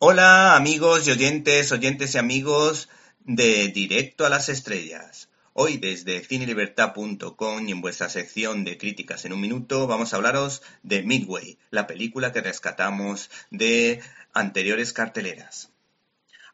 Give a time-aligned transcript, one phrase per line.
[0.00, 2.88] Hola amigos y oyentes, oyentes y amigos
[3.24, 5.28] de Directo a las Estrellas.
[5.54, 10.62] Hoy desde cinelibertad.com y en vuestra sección de críticas en un minuto vamos a hablaros
[10.84, 14.00] de Midway, la película que rescatamos de
[14.32, 15.72] anteriores carteleras.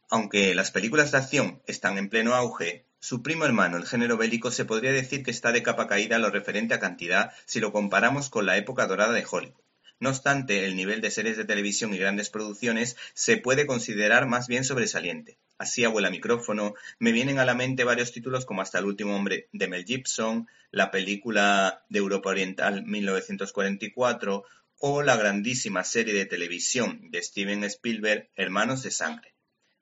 [0.08, 4.52] Aunque las películas de acción están en pleno auge, su primo hermano, el género bélico,
[4.52, 8.30] se podría decir que está de capa caída lo referente a cantidad si lo comparamos
[8.30, 9.64] con la época dorada de Hollywood.
[10.00, 14.48] No obstante, el nivel de series de televisión y grandes producciones se puede considerar más
[14.48, 15.39] bien sobresaliente.
[15.57, 19.49] Así abuela micrófono, me vienen a la mente varios títulos como Hasta el último hombre
[19.52, 24.44] de Mel Gibson, la película de Europa Oriental 1944
[24.79, 29.35] o la grandísima serie de televisión de Steven Spielberg Hermanos de Sangre.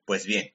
[0.05, 0.53] Pues bien,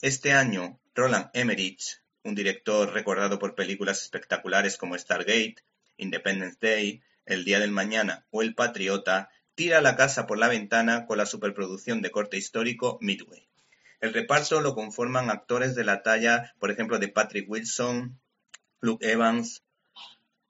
[0.00, 5.56] este año Roland Emmerich, un director recordado por películas espectaculares como Stargate,
[5.98, 11.06] Independence Day, el día del mañana o El Patriota, tira la casa por la ventana
[11.06, 13.48] con la superproducción de corte histórico Midway.
[14.00, 18.18] El reparto lo conforman actores de la talla, por ejemplo, de Patrick Wilson,
[18.80, 19.62] Luke Evans,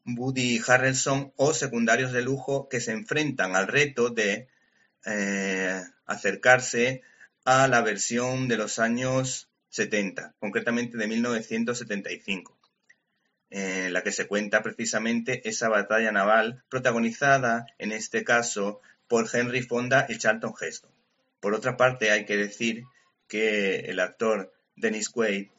[0.04, 4.48] Woody Harrelson o secundarios de lujo que se enfrentan al reto de
[5.06, 7.02] eh, acercarse
[7.44, 12.63] a la versión de los años 70, concretamente de 1975
[13.50, 19.62] en la que se cuenta precisamente esa batalla naval protagonizada en este caso por Henry
[19.62, 20.90] Fonda y Charlton Heston.
[21.40, 22.84] Por otra parte, hay que decir
[23.28, 25.50] que el actor Dennis Quaid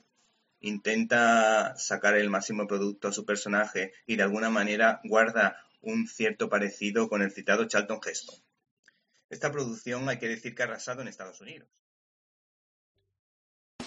[0.60, 6.50] intenta sacar el máximo producto a su personaje y de alguna manera guarda un cierto
[6.50, 8.36] parecido con el citado Charlton Heston.
[9.30, 11.70] Esta producción hay que decir que ha arrasado en Estados Unidos.